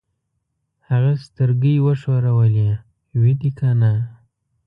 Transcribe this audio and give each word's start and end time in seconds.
هغه 0.89 1.11
سترګۍ 1.25 1.75
وښورولې: 1.85 2.69
وي 3.19 3.33
دې 3.41 3.51
کنه؟ 3.57 3.91